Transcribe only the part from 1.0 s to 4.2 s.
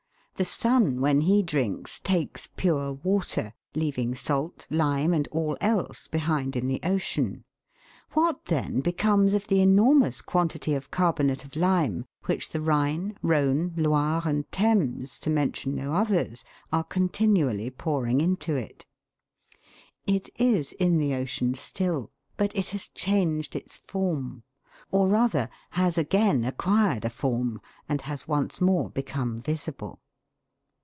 when he drinks, takes pure water, leaving